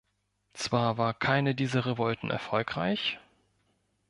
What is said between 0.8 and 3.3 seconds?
war keine dieser Revolten erfolgreich.